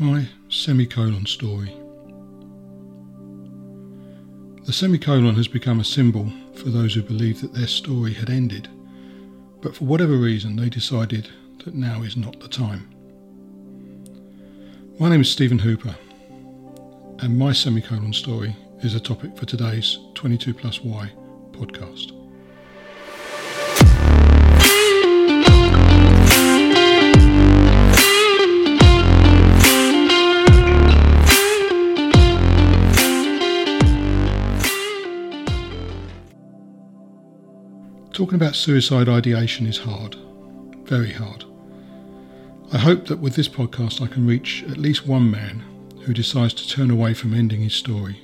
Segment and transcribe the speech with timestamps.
[0.00, 1.76] My semicolon story.
[4.64, 8.68] The semicolon has become a symbol for those who believe that their story had ended,
[9.60, 11.28] but for whatever reason they decided
[11.64, 12.88] that now is not the time.
[15.00, 15.96] My name is Stephen Hooper,
[17.18, 18.54] and my semicolon story
[18.84, 21.10] is a topic for today's 22 plus Y
[21.50, 22.17] podcast.
[38.18, 40.16] Talking about suicide ideation is hard,
[40.82, 41.44] very hard.
[42.72, 45.62] I hope that with this podcast I can reach at least one man
[46.02, 48.20] who decides to turn away from ending his story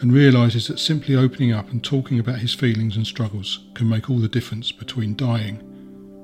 [0.00, 4.08] and realises that simply opening up and talking about his feelings and struggles can make
[4.08, 5.58] all the difference between dying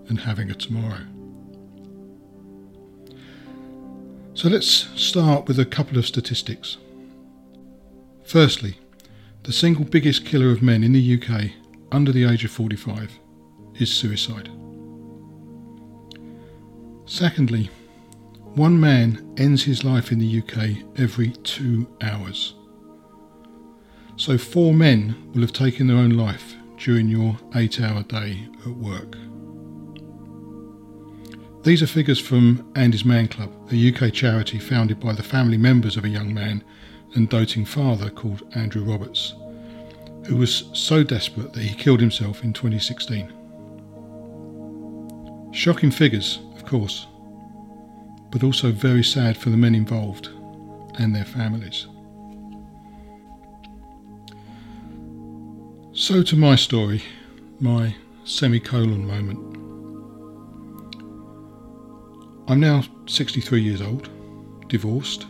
[0.09, 1.05] and having a tomorrow.
[4.33, 6.79] So let's start with a couple of statistics.
[8.25, 8.79] Firstly,
[9.43, 11.51] the single biggest killer of men in the UK
[11.93, 13.19] under the age of 45
[13.77, 14.51] is suicide.
[17.07, 17.71] Secondly,
[18.55, 22.55] one man ends his life in the UK every two hours.
[24.17, 28.73] So, four men will have taken their own life during your eight hour day at
[28.73, 29.17] work.
[31.63, 35.97] These are figures from Andy's Man Club, a UK charity founded by the family members
[35.97, 36.65] of a young man
[37.15, 39.35] and doting father called Andrew Roberts
[40.29, 43.33] who was so desperate that he killed himself in 2016.
[45.53, 47.07] Shocking figures, of course,
[48.31, 50.29] but also very sad for the men involved
[50.99, 51.87] and their families.
[55.93, 57.03] So to my story,
[57.59, 59.57] my semicolon moment.
[62.49, 64.11] I'm now 63 years old,
[64.69, 65.27] divorced,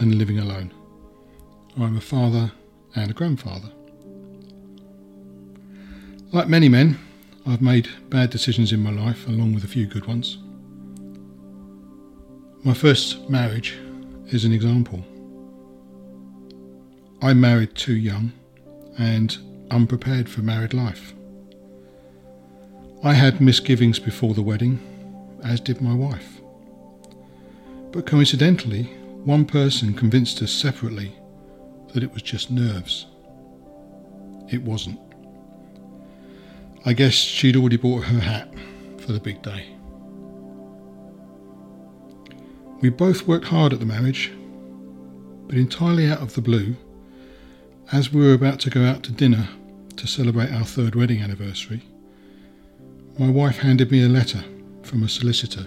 [0.00, 0.72] and living alone.
[1.78, 2.50] I'm a father
[2.94, 3.72] and a grandfather.
[6.30, 6.98] Like many men,
[7.46, 10.36] I've made bad decisions in my life, along with a few good ones.
[12.62, 13.78] My first marriage
[14.26, 15.02] is an example.
[17.22, 18.32] I married too young
[18.98, 19.38] and
[19.70, 21.14] unprepared for married life.
[23.02, 24.80] I had misgivings before the wedding,
[25.42, 26.42] as did my wife.
[27.90, 28.82] But coincidentally,
[29.24, 31.16] one person convinced us separately
[31.94, 33.06] that it was just nerves.
[34.50, 35.00] It wasn't.
[36.88, 38.50] I guess she'd already bought her hat
[38.96, 39.76] for the big day.
[42.80, 44.32] We both worked hard at the marriage,
[45.48, 46.76] but entirely out of the blue,
[47.92, 49.50] as we were about to go out to dinner
[49.98, 51.82] to celebrate our third wedding anniversary,
[53.18, 54.42] my wife handed me a letter
[54.82, 55.66] from a solicitor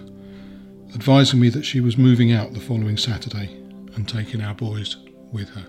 [0.95, 3.61] advising me that she was moving out the following Saturday
[3.93, 4.97] and taking our boys
[5.31, 5.67] with her.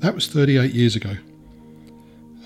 [0.00, 1.18] That was 38 years ago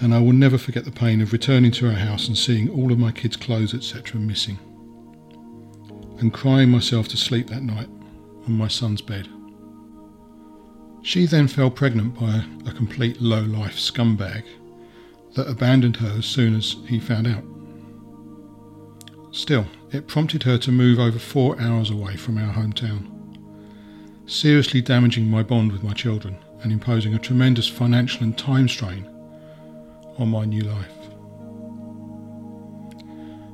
[0.00, 2.92] and I will never forget the pain of returning to our house and seeing all
[2.92, 4.58] of my kids' clothes, etc., missing,
[6.18, 7.88] and crying myself to sleep that night
[8.46, 9.28] on my son's bed.
[11.02, 14.44] She then fell pregnant by a, complete low life scumbag
[15.34, 17.44] that abandoned her as soon as he found out.
[19.32, 23.08] Still, it prompted her to move over four hours away from our hometown,
[24.26, 29.08] seriously damaging my bond with my children and imposing a tremendous financial and time strain
[30.18, 30.92] on my new life.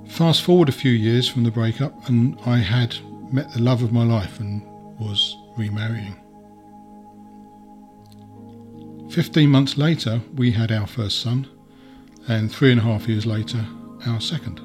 [0.09, 2.97] Fast forward a few years from the breakup, and I had
[3.33, 4.63] met the love of my life and
[4.99, 6.17] was remarrying.
[9.11, 11.47] Fifteen months later, we had our first son,
[12.27, 13.65] and three and a half years later,
[14.07, 14.61] our second.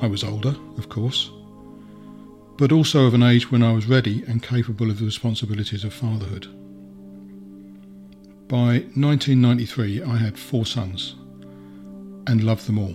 [0.00, 1.30] I was older, of course,
[2.56, 5.92] but also of an age when I was ready and capable of the responsibilities of
[5.94, 6.46] fatherhood.
[8.48, 11.16] By 1993, I had four sons
[12.26, 12.94] and loved them all,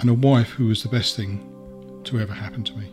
[0.00, 2.90] and a wife who was the best thing to ever happen to me.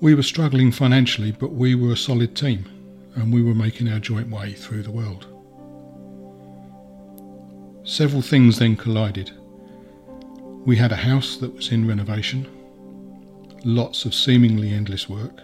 [0.00, 2.64] We were struggling financially, but we were a solid team
[3.16, 5.26] and we were making our joint way through the world.
[7.82, 9.32] Several things then collided.
[10.64, 12.46] We had a house that was in renovation,
[13.64, 15.40] lots of seemingly endless work.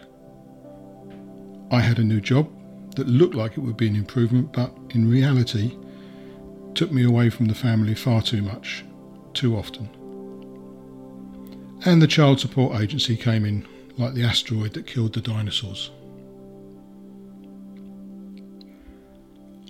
[1.73, 2.49] I had a new job
[2.97, 5.77] that looked like it would be an improvement, but in reality
[6.75, 8.85] took me away from the family far too much,
[9.33, 9.89] too often.
[11.85, 13.67] And the child support agency came in
[13.97, 15.91] like the asteroid that killed the dinosaurs.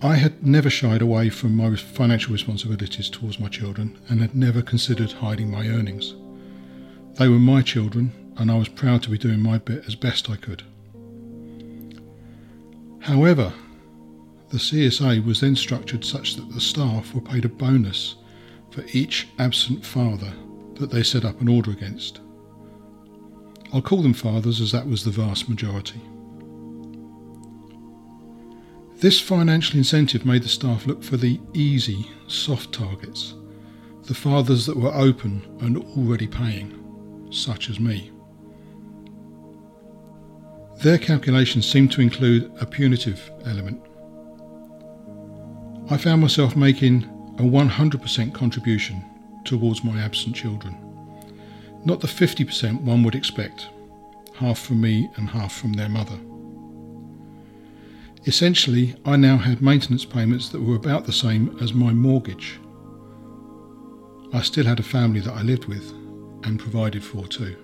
[0.02, 4.62] I had never shied away from my financial responsibilities towards my children and had never
[4.62, 6.14] considered hiding my earnings.
[7.14, 10.28] They were my children, and I was proud to be doing my bit as best
[10.28, 10.64] I could.
[13.06, 13.52] However,
[14.50, 18.16] the CSA was then structured such that the staff were paid a bonus
[18.72, 20.32] for each absent father
[20.74, 22.18] that they set up an order against.
[23.72, 26.00] I'll call them fathers as that was the vast majority.
[28.96, 33.34] This financial incentive made the staff look for the easy, soft targets,
[34.02, 38.10] the fathers that were open and already paying, such as me.
[40.78, 43.80] Their calculations seemed to include a punitive element.
[45.90, 47.04] I found myself making
[47.38, 49.04] a 100% contribution
[49.44, 50.76] towards my absent children.
[51.84, 53.68] Not the 50% one would expect,
[54.34, 56.18] half from me and half from their mother.
[58.26, 62.58] Essentially, I now had maintenance payments that were about the same as my mortgage.
[64.32, 65.90] I still had a family that I lived with
[66.42, 67.56] and provided for too.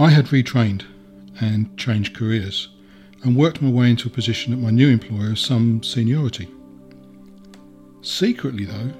[0.00, 0.86] I had retrained
[1.42, 2.68] and changed careers
[3.22, 6.48] and worked my way into a position at my new employer of some seniority.
[8.00, 8.92] Secretly, though,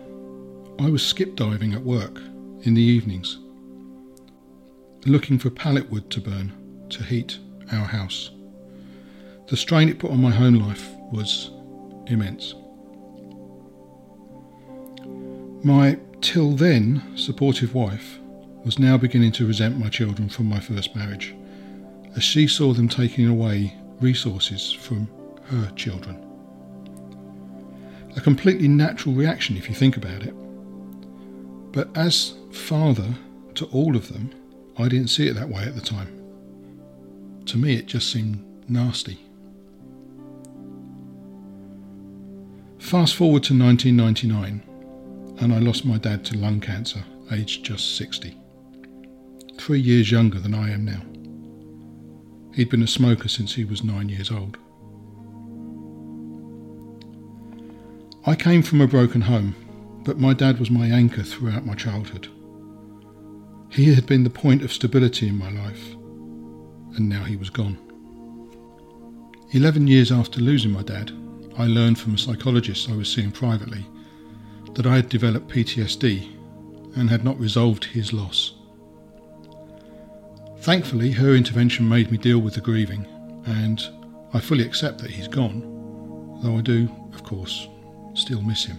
[0.78, 2.18] I was skip diving at work
[2.64, 3.38] in the evenings,
[5.06, 6.52] looking for pallet wood to burn
[6.90, 7.38] to heat
[7.72, 8.30] our house.
[9.48, 11.50] The strain it put on my home life was
[12.08, 12.54] immense.
[15.64, 18.18] My till then supportive wife
[18.64, 21.34] was now beginning to resent my children from my first marriage,
[22.16, 25.08] as she saw them taking away resources from
[25.44, 26.26] her children.
[28.16, 30.34] A completely natural reaction if you think about it.
[31.72, 33.14] But as father
[33.54, 34.30] to all of them,
[34.76, 36.20] I didn't see it that way at the time
[37.50, 39.18] to me, it just seemed nasty.
[42.78, 44.62] Fast forward to 1999,
[45.40, 47.02] and I lost my dad to lung cancer,
[47.32, 48.36] aged just 60.
[49.60, 51.02] Three years younger than I am now.
[52.54, 54.56] He'd been a smoker since he was nine years old.
[58.24, 59.54] I came from a broken home,
[60.02, 62.26] but my dad was my anchor throughout my childhood.
[63.68, 65.92] He had been the point of stability in my life,
[66.96, 67.76] and now he was gone.
[69.50, 71.12] Eleven years after losing my dad,
[71.58, 73.86] I learned from a psychologist I was seeing privately
[74.72, 78.54] that I had developed PTSD and had not resolved his loss.
[80.60, 83.06] Thankfully, her intervention made me deal with the grieving,
[83.46, 83.82] and
[84.34, 85.62] I fully accept that he's gone,
[86.42, 87.66] though I do, of course,
[88.12, 88.76] still miss him.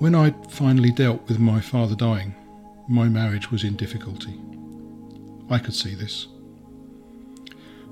[0.00, 2.34] When I'd finally dealt with my father dying,
[2.88, 4.34] my marriage was in difficulty.
[5.48, 6.26] I could see this.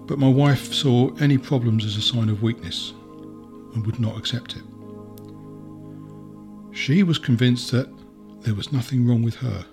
[0.07, 2.93] But my wife saw any problems as a sign of weakness
[3.75, 4.63] and would not accept it.
[6.73, 7.89] She was convinced that
[8.41, 9.65] there was nothing wrong with her,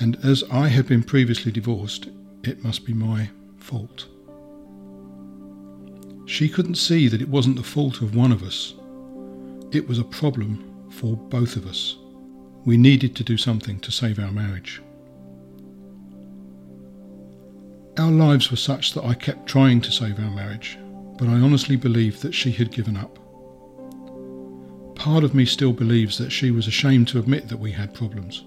[0.00, 2.08] and as I had been previously divorced,
[2.42, 4.06] it must be my fault.
[6.26, 8.74] She couldn't see that it wasn't the fault of one of us,
[9.72, 11.96] it was a problem for both of us.
[12.64, 14.82] We needed to do something to save our marriage.
[17.98, 20.78] Our lives were such that I kept trying to save our marriage,
[21.18, 23.18] but I honestly believed that she had given up.
[24.94, 28.44] Part of me still believes that she was ashamed to admit that we had problems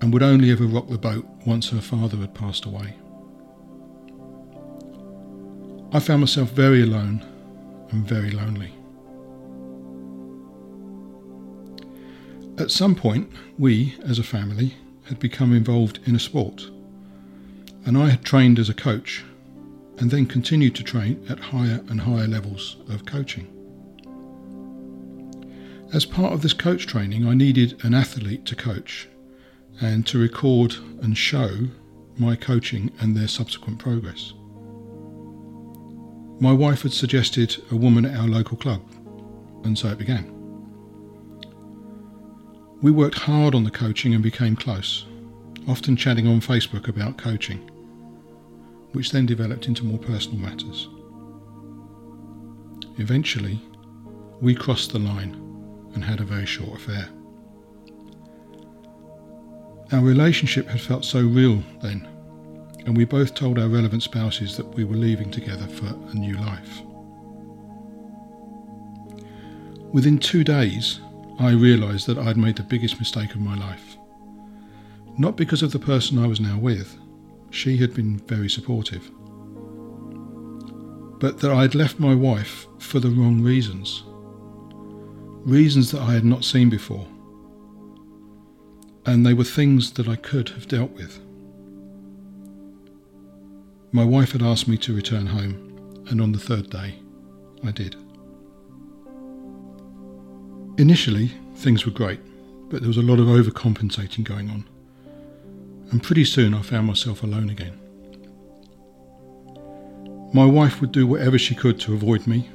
[0.00, 2.94] and would only ever rock the boat once her father had passed away.
[5.92, 7.24] I found myself very alone
[7.90, 8.74] and very lonely.
[12.58, 14.74] At some point, we, as a family,
[15.04, 16.68] had become involved in a sport
[17.88, 19.24] and I had trained as a coach
[19.98, 23.46] and then continued to train at higher and higher levels of coaching.
[25.94, 29.08] As part of this coach training, I needed an athlete to coach
[29.80, 31.68] and to record and show
[32.18, 34.32] my coaching and their subsequent progress.
[36.40, 38.82] My wife had suggested a woman at our local club,
[39.64, 40.34] and so it began.
[42.80, 45.04] We worked hard on the coaching and became close,
[45.66, 47.68] often chatting on Facebook about coaching
[48.92, 50.88] which then developed into more personal matters.
[52.98, 53.60] Eventually,
[54.40, 55.34] we crossed the line
[55.94, 57.08] and had a very short affair.
[59.90, 62.06] Our relationship had felt so real then,
[62.84, 66.36] and we both told our relevant spouses that we were leaving together for a new
[66.36, 66.82] life.
[69.92, 71.00] Within two days,
[71.38, 73.96] I realised that I'd made the biggest mistake of my life.
[75.16, 76.98] Not because of the person I was now with,
[77.50, 79.10] she had been very supportive.
[81.18, 84.02] But that I had left my wife for the wrong reasons.
[85.46, 87.06] Reasons that I had not seen before.
[89.08, 91.18] And they were things that I could have dealt with.
[93.90, 96.96] My wife had asked me to return home, and on the third day,
[97.64, 97.96] I did.
[100.76, 102.20] Initially, things were great,
[102.68, 104.68] but there was a lot of overcompensating going on,
[105.90, 107.80] and pretty soon I found myself alone again.
[110.34, 112.50] My wife would do whatever she could to avoid me,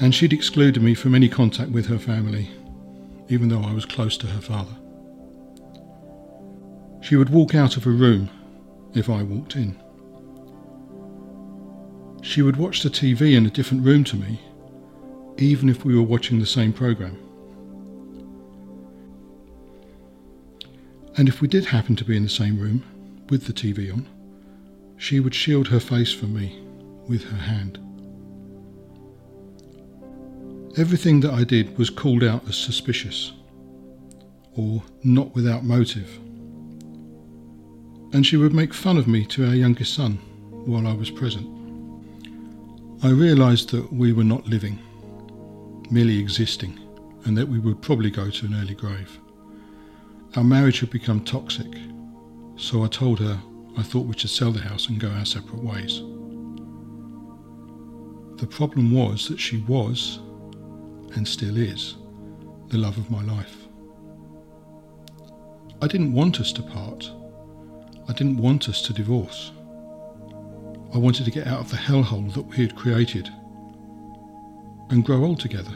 [0.00, 2.48] and she'd excluded me from any contact with her family,
[3.28, 4.78] even though I was close to her father.
[7.04, 8.30] She would walk out of a room
[8.94, 9.78] if I walked in.
[12.22, 14.40] She would watch the TV in a different room to me,
[15.36, 17.18] even if we were watching the same program.
[21.18, 22.82] And if we did happen to be in the same room
[23.28, 24.06] with the TV on,
[24.96, 26.58] she would shield her face from me
[27.06, 27.78] with her hand.
[30.78, 33.32] Everything that I did was called out as suspicious
[34.56, 36.18] or not without motive
[38.14, 40.12] and she would make fun of me to our youngest son
[40.66, 41.48] while I was present.
[43.02, 44.78] I realised that we were not living,
[45.90, 46.78] merely existing,
[47.24, 49.18] and that we would probably go to an early grave.
[50.36, 51.66] Our marriage had become toxic,
[52.56, 53.36] so I told her
[53.76, 55.98] I thought we should sell the house and go our separate ways.
[58.38, 60.20] The problem was that she was,
[61.16, 61.96] and still is,
[62.68, 63.56] the love of my life.
[65.82, 67.10] I didn't want us to part
[68.08, 69.52] I didn't want us to divorce.
[70.94, 73.28] I wanted to get out of the hellhole that we had created
[74.90, 75.72] and grow old together.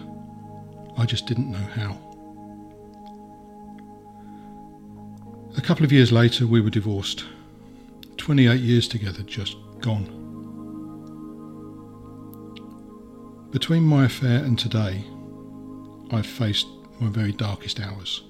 [0.97, 1.99] I just didn't know how.
[5.57, 7.25] A couple of years later, we were divorced.
[8.17, 10.15] 28 years together, just gone.
[13.51, 15.05] Between my affair and today,
[16.11, 16.67] I've faced
[17.01, 18.23] my very darkest hours.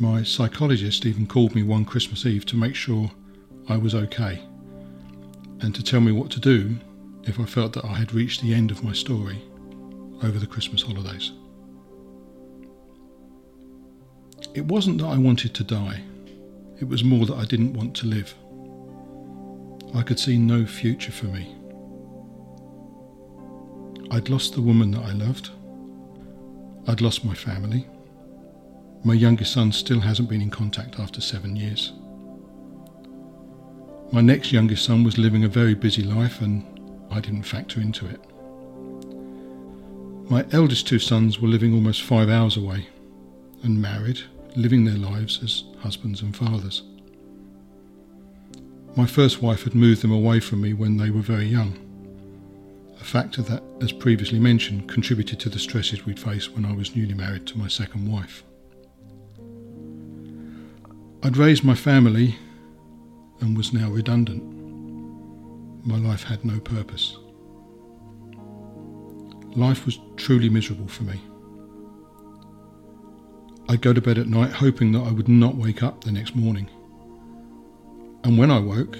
[0.00, 3.10] My psychologist even called me one Christmas Eve to make sure
[3.68, 4.40] I was okay
[5.60, 6.78] and to tell me what to do
[7.24, 9.42] if I felt that I had reached the end of my story
[10.22, 11.32] over the Christmas holidays.
[14.54, 16.02] It wasn't that I wanted to die,
[16.80, 18.34] it was more that I didn't want to live.
[19.94, 21.54] I could see no future for me.
[24.10, 25.50] I'd lost the woman that I loved.
[26.88, 27.86] I'd lost my family.
[29.02, 31.92] My youngest son still hasn't been in contact after seven years.
[34.12, 36.64] My next youngest son was living a very busy life and
[37.10, 38.20] I didn't factor into it.
[40.30, 42.88] My eldest two sons were living almost five hours away
[43.62, 44.20] and married,
[44.54, 46.82] living their lives as husbands and fathers.
[48.96, 51.78] My first wife had moved them away from me when they were very young,
[53.00, 56.94] a factor that, as previously mentioned, contributed to the stresses we'd faced when I was
[56.94, 58.44] newly married to my second wife.
[61.22, 62.36] I'd raised my family
[63.40, 64.42] and was now redundant.
[65.86, 67.18] My life had no purpose.
[69.54, 71.20] Life was truly miserable for me.
[73.68, 76.34] I'd go to bed at night hoping that I would not wake up the next
[76.34, 76.70] morning.
[78.24, 78.96] And when I woke,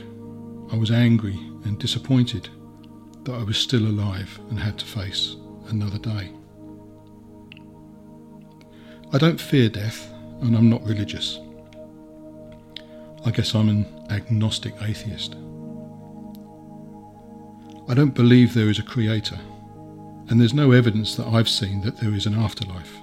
[0.72, 2.50] I was angry and disappointed
[3.24, 5.36] that I was still alive and had to face
[5.68, 6.32] another day.
[9.12, 10.12] I don't fear death,
[10.42, 11.38] and I'm not religious.
[13.24, 15.34] I guess I'm an agnostic atheist.
[17.88, 19.38] I don't believe there is a creator,
[20.28, 22.96] and there's no evidence that I've seen that there is an afterlife.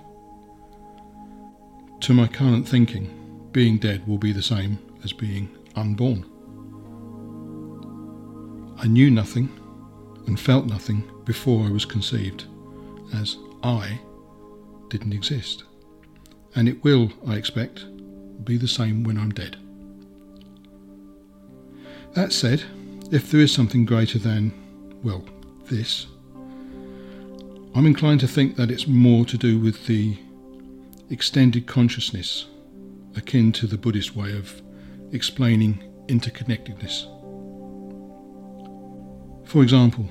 [2.01, 6.25] To my current thinking, being dead will be the same as being unborn.
[8.79, 9.49] I knew nothing
[10.25, 12.45] and felt nothing before I was conceived,
[13.13, 13.99] as I
[14.89, 15.63] didn't exist.
[16.55, 17.85] And it will, I expect,
[18.45, 19.57] be the same when I'm dead.
[22.17, 22.63] That said,
[23.11, 24.51] if there is something greater than,
[25.03, 25.23] well,
[25.65, 26.07] this,
[27.75, 30.17] I'm inclined to think that it's more to do with the
[31.11, 32.47] extended consciousness,
[33.15, 34.63] akin to the Buddhist way of
[35.11, 37.05] explaining interconnectedness.
[39.47, 40.09] For example,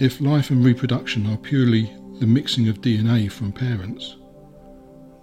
[0.00, 1.84] if life and reproduction are purely
[2.18, 4.16] the mixing of DNA from parents,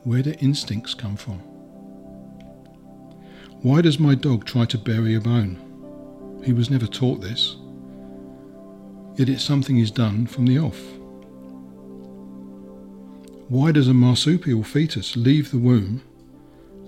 [0.05, 1.39] where do instincts come from?
[3.63, 5.64] Why does my dog try to bury a bone?
[6.45, 7.57] He was never taught this.
[9.15, 10.79] Yet it's something he's done from the off.
[13.49, 16.01] Why does a marsupial fetus leave the womb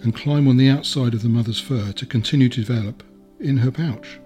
[0.03, 3.03] and climb on the outside of the mother's fur to continue to develop
[3.39, 4.19] in her pouch.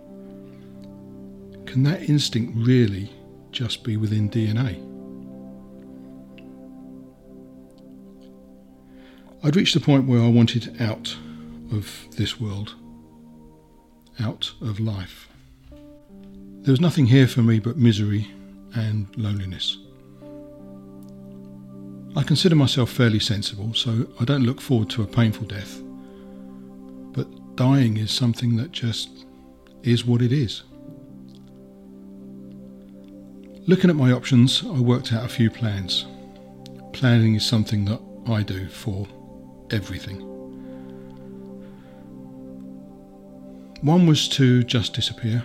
[1.65, 3.11] Can that instinct really
[3.51, 4.87] just be within DNA?
[9.43, 11.15] I'd reached the point where I wanted out
[11.71, 12.75] of this world,
[14.19, 15.27] out of life.
[16.61, 18.27] There was nothing here for me but misery
[18.75, 19.77] and loneliness.
[22.15, 25.81] I consider myself fairly sensible, so I don't look forward to a painful death.
[27.13, 29.25] But dying is something that just
[29.83, 30.63] is what it is.
[33.67, 36.05] Looking at my options, I worked out a few plans.
[36.93, 39.07] Planning is something that I do for
[39.71, 40.27] everything.
[43.81, 45.43] One was to just disappear,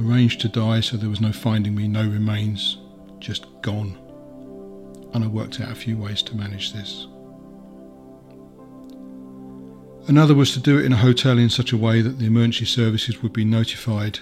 [0.00, 2.78] arrange to die so there was no finding me, no remains,
[3.20, 3.98] just gone
[5.14, 7.06] and I worked out a few ways to manage this.
[10.06, 12.64] Another was to do it in a hotel in such a way that the emergency
[12.64, 14.20] services would be notified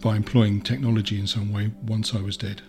[0.00, 2.62] by employing technology in some way once I was dead.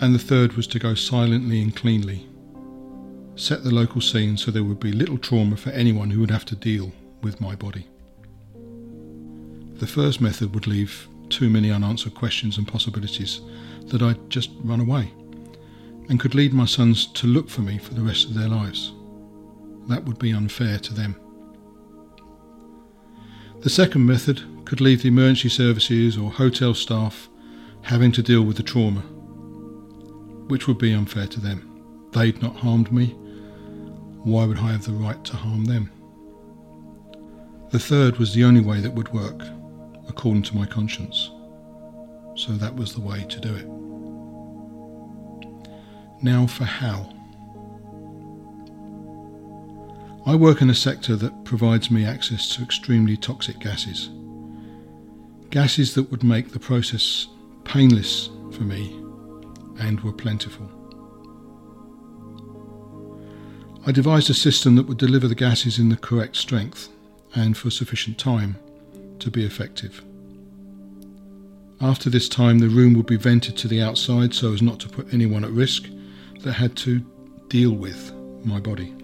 [0.00, 2.26] And the third was to go silently and cleanly,
[3.36, 6.44] set the local scene so there would be little trauma for anyone who would have
[6.46, 7.86] to deal with my body.
[9.74, 13.40] The first method would leave too many unanswered questions and possibilities
[13.86, 15.12] that I'd just run away
[16.08, 18.92] and could lead my sons to look for me for the rest of their lives.
[19.88, 21.16] That would be unfair to them.
[23.60, 27.28] The second method could leave the emergency services or hotel staff
[27.82, 29.00] having to deal with the trauma,
[30.48, 32.08] which would be unfair to them.
[32.12, 33.16] They'd not harmed me.
[34.24, 35.90] Why would I have the right to harm them?
[37.70, 39.42] The third was the only way that would work,
[40.08, 41.30] according to my conscience.
[42.34, 43.66] So that was the way to do it.
[46.22, 47.10] Now for how.
[50.24, 54.08] I work in a sector that provides me access to extremely toxic gases.
[55.50, 57.26] Gases that would make the process
[57.64, 58.98] painless for me
[59.80, 60.83] and were plentiful.
[63.86, 66.88] I devised a system that would deliver the gases in the correct strength
[67.34, 68.56] and for sufficient time
[69.18, 70.02] to be effective.
[71.82, 74.88] After this time, the room would be vented to the outside so as not to
[74.88, 75.86] put anyone at risk
[76.40, 77.00] that had to
[77.48, 78.10] deal with
[78.42, 78.94] my body.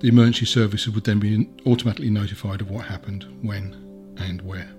[0.00, 3.74] The emergency services would then be automatically notified of what happened, when,
[4.16, 4.70] and where.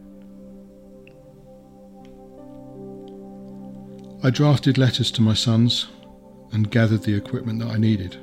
[4.24, 5.88] I drafted letters to my sons
[6.52, 8.16] and gathered the equipment that I needed.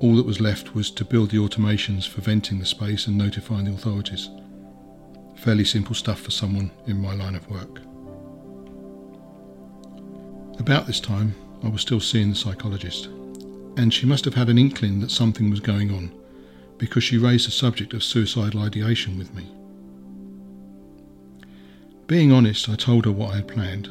[0.00, 3.64] All that was left was to build the automations for venting the space and notifying
[3.64, 4.28] the authorities.
[5.36, 7.80] Fairly simple stuff for someone in my line of work.
[10.58, 13.06] About this time, I was still seeing the psychologist,
[13.76, 16.12] and she must have had an inkling that something was going on
[16.78, 19.50] because she raised the subject of suicidal ideation with me.
[22.06, 23.88] Being honest, I told her what I had planned,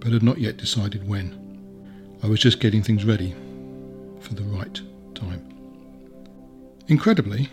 [0.00, 1.45] but had not yet decided when.
[2.26, 3.36] I was just getting things ready
[4.18, 4.80] for the right
[5.14, 5.48] time.
[6.88, 7.50] Incredibly,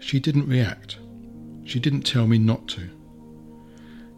[0.00, 0.98] she didn't react.
[1.62, 2.90] She didn't tell me not to.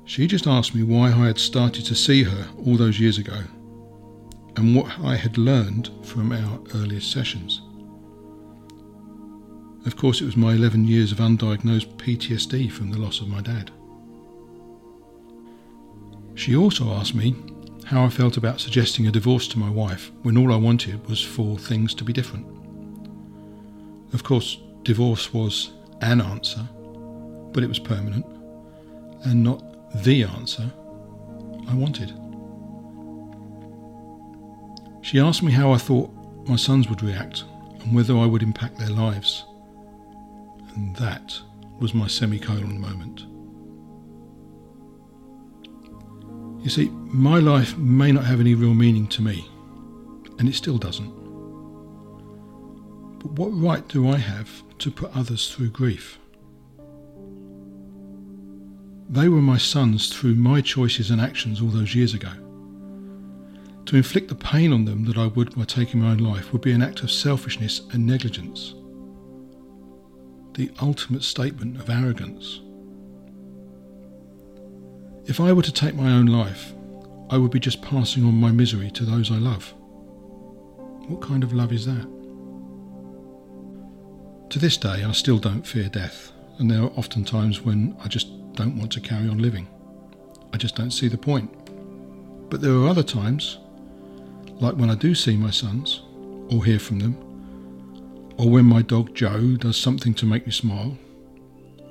[0.06, 3.38] She just asked me why I had started to see her all those years ago
[4.56, 7.60] and what I had learned from our earliest sessions.
[9.84, 13.42] Of course, it was my 11 years of undiagnosed PTSD from the loss of my
[13.42, 13.70] dad.
[16.34, 17.36] She also asked me
[17.88, 21.24] how I felt about suggesting a divorce to my wife when all I wanted was
[21.24, 22.46] for things to be different.
[24.12, 25.72] Of course, divorce was
[26.02, 26.68] an answer,
[27.52, 28.26] but it was permanent
[29.24, 29.62] and not
[30.04, 30.70] the answer
[31.66, 32.12] I wanted.
[35.00, 36.10] She asked me how I thought
[36.46, 37.44] my sons would react
[37.80, 39.46] and whether I would impact their lives.
[40.74, 41.40] And that
[41.80, 43.24] was my semicolon moment.
[46.60, 49.48] You see, my life may not have any real meaning to me,
[50.38, 51.10] and it still doesn't.
[53.18, 56.18] But what right do I have to put others through grief?
[59.10, 62.32] They were my sons through my choices and actions all those years ago.
[63.86, 66.60] To inflict the pain on them that I would by taking my own life would
[66.60, 68.74] be an act of selfishness and negligence.
[70.54, 72.60] The ultimate statement of arrogance.
[75.28, 76.72] If I were to take my own life,
[77.28, 79.74] I would be just passing on my misery to those I love.
[81.06, 82.06] What kind of love is that?
[84.48, 88.08] To this day, I still don't fear death, and there are often times when I
[88.08, 89.68] just don't want to carry on living.
[90.54, 91.50] I just don't see the point.
[92.48, 93.58] But there are other times,
[94.60, 96.00] like when I do see my sons,
[96.50, 97.18] or hear from them,
[98.38, 100.96] or when my dog Joe does something to make me smile,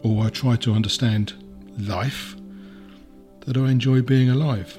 [0.02, 1.34] or I try to understand
[1.78, 2.36] life,
[3.48, 4.78] that I enjoy being alive,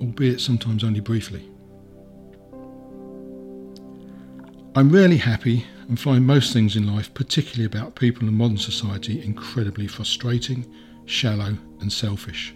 [0.00, 1.46] albeit sometimes only briefly.
[4.74, 9.22] I'm rarely happy and find most things in life, particularly about people in modern society,
[9.22, 10.66] incredibly frustrating,
[11.04, 12.54] shallow, and selfish.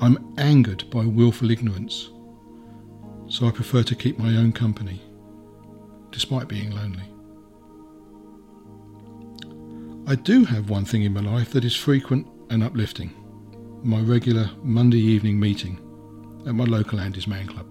[0.00, 2.10] I'm angered by willful ignorance,
[3.26, 5.02] so I prefer to keep my own company,
[6.12, 7.08] despite being lonely.
[10.06, 13.10] I do have one thing in my life that is frequent and uplifting
[13.82, 15.78] my regular Monday evening meeting
[16.46, 17.66] at my local Andy's Man Club.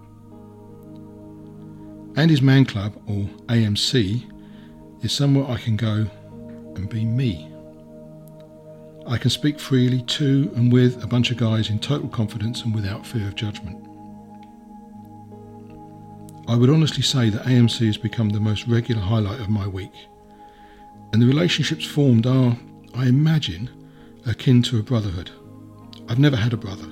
[2.17, 4.24] Andy's Man Club, or AMC,
[5.04, 6.08] is somewhere I can go
[6.76, 7.48] and be me.
[9.08, 12.74] I can speak freely to and with a bunch of guys in total confidence and
[12.74, 13.78] without fear of judgment.
[16.48, 19.94] I would honestly say that AMC has become the most regular highlight of my week,
[21.13, 22.58] and the relationships formed are,
[22.96, 23.70] I imagine,
[24.26, 25.32] akin to a brotherhood.
[26.08, 26.88] I've never had a brother,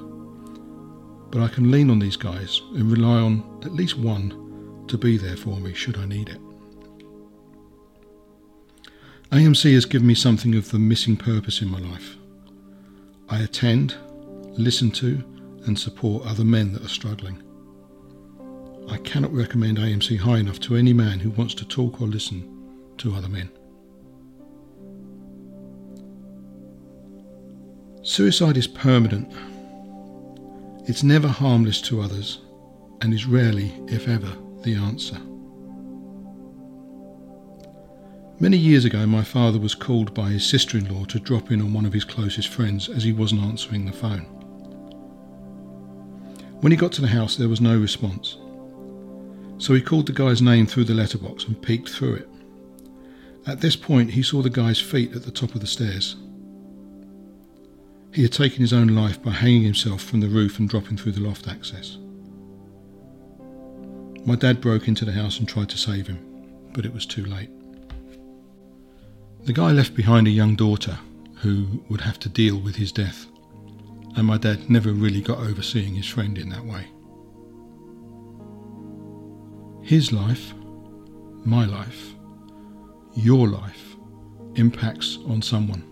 [1.29, 5.17] but I can lean on these guys and rely on at least one to be
[5.17, 6.39] there for me should I need it.
[9.31, 12.15] AMC has given me something of the missing purpose in my life.
[13.29, 13.95] I attend,
[14.57, 15.23] listen to,
[15.67, 17.43] and support other men that are struggling.
[18.89, 22.95] I cannot recommend AMC high enough to any man who wants to talk or listen
[22.97, 23.51] to other men.
[28.09, 29.31] Suicide is permanent.
[30.89, 32.39] It's never harmless to others
[33.01, 35.15] and is rarely, if ever, the answer.
[38.39, 41.61] Many years ago, my father was called by his sister in law to drop in
[41.61, 44.25] on one of his closest friends as he wasn't answering the phone.
[46.61, 48.37] When he got to the house, there was no response.
[49.59, 52.29] So he called the guy's name through the letterbox and peeked through it.
[53.45, 56.15] At this point, he saw the guy's feet at the top of the stairs.
[58.11, 61.11] He had taken his own life by hanging himself from the roof and dropping through
[61.11, 61.97] the loft access.
[64.25, 66.19] My dad broke into the house and tried to save him,
[66.73, 67.49] but it was too late.
[69.43, 70.97] The guy left behind a young daughter
[71.35, 73.27] who would have to deal with his death,
[74.15, 76.87] and my dad never really got over seeing his friend in that way.
[79.81, 80.53] His life,
[81.45, 82.13] my life,
[83.15, 83.95] your life
[84.55, 85.88] impacts on someone.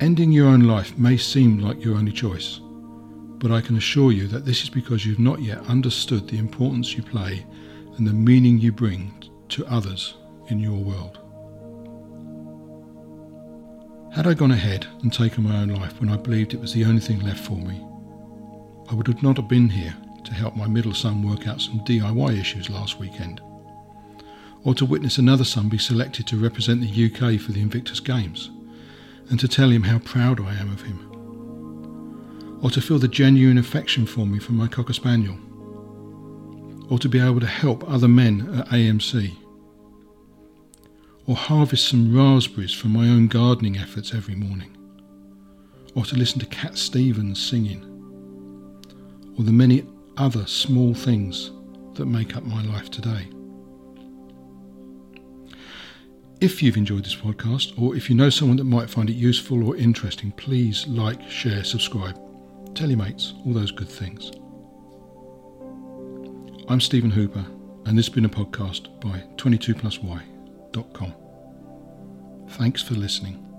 [0.00, 2.60] Ending your own life may seem like your only choice
[3.40, 6.94] but I can assure you that this is because you've not yet understood the importance
[6.94, 7.44] you play
[7.96, 9.12] and the meaning you bring
[9.48, 10.14] to others
[10.48, 11.18] in your world.
[14.14, 16.84] Had I gone ahead and taken my own life when I believed it was the
[16.84, 17.82] only thing left for me,
[18.90, 22.38] I would not have been here to help my middle son work out some DIY
[22.38, 23.40] issues last weekend,
[24.64, 28.50] or to witness another son be selected to represent the UK for the Invictus Games,
[29.30, 31.10] and to tell him how proud I am of him
[32.62, 35.36] or to feel the genuine affection for me from my Cocker Spaniel,
[36.90, 39.34] or to be able to help other men at AMC,
[41.26, 44.76] or harvest some raspberries from my own gardening efforts every morning,
[45.94, 47.86] or to listen to Cat Stevens singing,
[49.38, 51.50] or the many other small things
[51.94, 53.26] that make up my life today.
[56.40, 59.62] If you've enjoyed this podcast, or if you know someone that might find it useful
[59.62, 62.18] or interesting, please like, share, subscribe.
[62.74, 64.30] Tell your mates, all those good things.
[66.66, 67.44] I'm Stephen Hooper,
[67.84, 71.14] and this has been a podcast by 22plusy.com.
[72.48, 73.49] Thanks for listening.